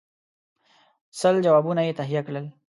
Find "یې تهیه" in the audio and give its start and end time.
1.87-2.21